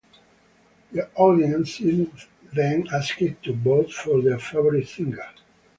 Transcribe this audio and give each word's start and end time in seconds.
The 0.93 1.11
audience 1.13 1.79
is 1.79 2.09
then 2.51 2.87
asked 2.91 3.19
to 3.19 3.53
vote 3.53 3.93
for 3.93 4.19
their 4.19 4.39
favorite 4.39 4.87
singer. 4.87 5.29